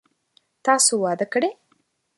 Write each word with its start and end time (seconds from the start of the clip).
تاسو 0.65 0.93
واده 1.03 1.25
کړئ؟ 1.33 1.51